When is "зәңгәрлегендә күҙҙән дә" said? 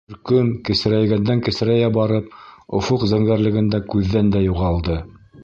3.13-4.45